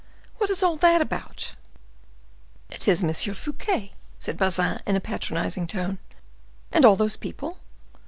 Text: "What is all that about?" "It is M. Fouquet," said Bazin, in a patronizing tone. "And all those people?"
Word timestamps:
"What 0.39 0.49
is 0.49 0.63
all 0.63 0.77
that 0.77 0.99
about?" 0.99 1.53
"It 2.71 2.87
is 2.87 3.03
M. 3.03 3.13
Fouquet," 3.35 3.93
said 4.17 4.35
Bazin, 4.35 4.79
in 4.87 4.95
a 4.95 4.99
patronizing 4.99 5.67
tone. 5.67 5.99
"And 6.71 6.85
all 6.85 6.95
those 6.95 7.17
people?" 7.17 7.59